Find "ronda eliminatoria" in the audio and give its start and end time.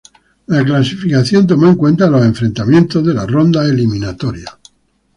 3.27-4.47